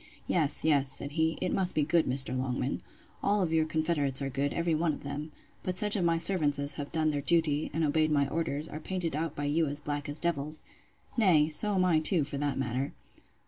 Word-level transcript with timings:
Yes, 0.25 0.63
yes, 0.63 0.91
said 0.91 1.11
he, 1.11 1.37
it 1.41 1.53
must 1.53 1.75
be 1.75 1.83
good 1.83 2.07
Mr. 2.07 2.35
Longman! 2.35 2.81
All 3.21 3.47
your 3.47 3.65
confederates 3.65 4.19
are 4.19 4.31
good, 4.31 4.51
every 4.51 4.73
one 4.73 4.93
of 4.93 5.03
them: 5.03 5.31
but 5.61 5.77
such 5.77 5.95
of 5.95 6.03
my 6.03 6.17
servants 6.17 6.57
as 6.57 6.73
have 6.73 6.91
done 6.91 7.11
their 7.11 7.21
duty, 7.21 7.69
and 7.71 7.83
obeyed 7.83 8.09
my 8.09 8.27
orders, 8.27 8.67
are 8.67 8.79
painted 8.79 9.15
out 9.15 9.35
by 9.35 9.45
you 9.45 9.67
as 9.67 9.79
black 9.79 10.09
as 10.09 10.19
devils! 10.19 10.63
nay, 11.17 11.49
so 11.49 11.75
am 11.75 11.85
I 11.85 11.99
too, 11.99 12.23
for 12.23 12.39
that 12.39 12.57
matter. 12.57 12.93